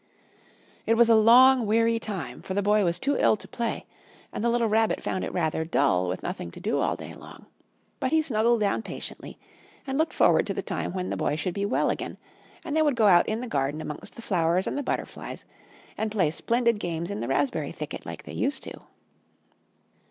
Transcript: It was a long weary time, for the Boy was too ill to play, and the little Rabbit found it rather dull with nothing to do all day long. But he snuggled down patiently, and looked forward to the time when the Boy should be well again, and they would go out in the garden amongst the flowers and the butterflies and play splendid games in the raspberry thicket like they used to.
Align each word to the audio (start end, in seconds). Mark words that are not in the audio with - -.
It 0.87 0.97
was 0.97 1.09
a 1.09 1.15
long 1.15 1.67
weary 1.67 1.99
time, 1.99 2.41
for 2.41 2.55
the 2.55 2.63
Boy 2.63 2.83
was 2.83 2.97
too 2.97 3.17
ill 3.19 3.35
to 3.35 3.47
play, 3.47 3.85
and 4.33 4.43
the 4.43 4.49
little 4.49 4.67
Rabbit 4.67 4.99
found 5.03 5.23
it 5.23 5.31
rather 5.31 5.63
dull 5.63 6.09
with 6.09 6.23
nothing 6.23 6.49
to 6.49 6.59
do 6.59 6.79
all 6.79 6.95
day 6.95 7.13
long. 7.13 7.45
But 7.99 8.09
he 8.11 8.23
snuggled 8.23 8.61
down 8.61 8.81
patiently, 8.81 9.37
and 9.85 9.99
looked 9.99 10.13
forward 10.13 10.47
to 10.47 10.55
the 10.55 10.63
time 10.63 10.93
when 10.93 11.11
the 11.11 11.17
Boy 11.17 11.35
should 11.35 11.53
be 11.53 11.67
well 11.67 11.91
again, 11.91 12.17
and 12.65 12.75
they 12.75 12.81
would 12.81 12.95
go 12.95 13.05
out 13.05 13.29
in 13.29 13.41
the 13.41 13.47
garden 13.47 13.79
amongst 13.79 14.15
the 14.15 14.23
flowers 14.23 14.65
and 14.65 14.75
the 14.75 14.81
butterflies 14.81 15.45
and 15.99 16.11
play 16.11 16.31
splendid 16.31 16.79
games 16.79 17.11
in 17.11 17.19
the 17.19 17.27
raspberry 17.27 17.71
thicket 17.71 18.03
like 18.03 18.23
they 18.23 18.33
used 18.33 18.63
to. 18.63 18.73